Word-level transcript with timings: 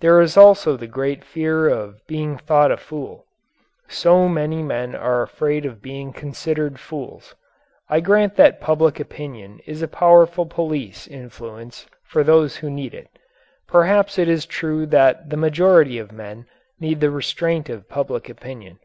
There 0.00 0.22
is 0.22 0.38
also 0.38 0.74
the 0.78 0.86
great 0.86 1.22
fear 1.22 1.68
of 1.68 2.00
being 2.06 2.38
thought 2.38 2.72
a 2.72 2.78
fool. 2.78 3.26
So 3.88 4.26
many 4.26 4.62
men 4.62 4.94
are 4.94 5.20
afraid 5.20 5.66
of 5.66 5.82
being 5.82 6.14
considered 6.14 6.80
fools. 6.80 7.34
I 7.90 8.00
grant 8.00 8.36
that 8.36 8.62
public 8.62 8.98
opinion 8.98 9.60
is 9.66 9.82
a 9.82 9.86
powerful 9.86 10.46
police 10.46 11.06
influence 11.06 11.84
for 12.04 12.24
those 12.24 12.56
who 12.56 12.70
need 12.70 12.94
it. 12.94 13.08
Perhaps 13.68 14.18
it 14.18 14.28
is 14.30 14.46
true 14.46 14.86
that 14.86 15.28
the 15.28 15.36
majority 15.36 15.98
of 15.98 16.10
men 16.10 16.46
need 16.80 17.00
the 17.00 17.10
restraint 17.10 17.68
of 17.68 17.86
public 17.86 18.30
opinion. 18.30 18.78